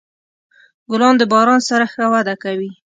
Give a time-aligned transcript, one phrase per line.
[0.89, 2.71] ګلان د باران سره ښه وده کوي.